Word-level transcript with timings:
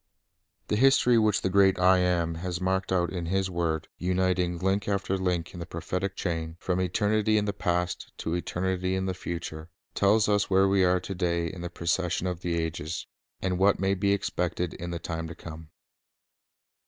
The 0.69 0.77
history 0.77 1.19
which 1.19 1.43
the 1.43 1.49
great 1.51 1.77
I 1.77 1.99
AM 1.99 2.33
has 2.41 2.59
marked 2.59 2.91
out 2.91 3.11
in 3.13 3.27
His 3.27 3.51
word, 3.51 3.87
uniting 3.99 4.57
link 4.57 4.87
after 4.87 5.15
link 5.15 5.53
in 5.53 5.59
the 5.59 5.65
prophetic 5.67 6.15
chain, 6.15 6.57
from 6.59 6.81
eternity 6.81 7.37
in 7.37 7.45
the 7.45 7.53
past 7.53 8.11
to 8.17 8.33
eternity 8.33 8.95
in 8.95 9.05
the 9.05 9.13
future, 9.13 9.69
tells 9.93 10.27
us 10.27 10.49
where 10.49 10.67
we 10.67 10.83
are 10.83 10.99
to 10.99 11.13
day 11.13 11.45
in 11.45 11.61
the 11.61 11.69
procession 11.69 12.25
of 12.25 12.39
the 12.39 12.55
ages, 12.57 13.05
and 13.43 13.59
what 13.59 13.79
may 13.79 13.93
be 13.93 14.11
expected 14.11 14.73
in 14.73 14.89
the 14.89 14.97
time 14.97 15.27
to 15.27 15.35
come. 15.35 15.69